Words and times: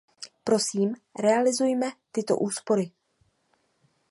Prosím, 0.43 0.93
realizujme 1.19 1.91
tyto 2.11 2.37
úspory! 2.37 2.91